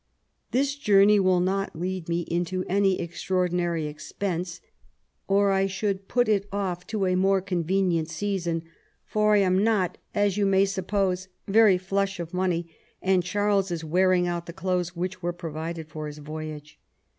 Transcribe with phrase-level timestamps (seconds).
[0.49, 4.59] This journey wiU not lead me into any ex traordinary expense,
[5.27, 8.63] or I should put it o£f to a more convenient season,
[9.05, 12.67] for I am not, as you may suppose, very flush of money,
[12.99, 16.79] and Charles is wearing out the clothes which were provided for his "voyage.